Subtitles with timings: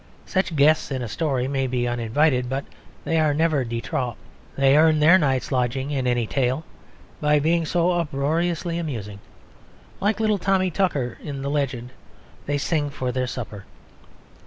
[0.25, 2.65] Such guests in a story may be uninvited, but
[3.05, 4.17] they are never de trop.
[4.57, 6.65] They earn their night's lodging in any tale
[7.19, 9.19] by being so uproariously amusing;
[9.99, 11.91] like little Tommy Tucker in the legend,
[12.47, 13.65] they sing for their supper.